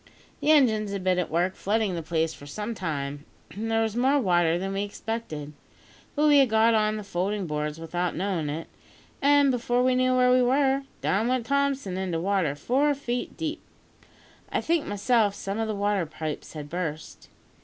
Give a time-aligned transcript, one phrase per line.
[0.39, 3.95] The engines had been at work flooding the place for some time, and there was
[3.95, 5.53] more water than we expected;
[6.15, 8.67] but we had got on the folding boards without knowing it,
[9.21, 13.61] an' before we knew where we were, down went Thompson into water four feet deep.
[14.51, 17.29] I think myself some of the water pipes had burst.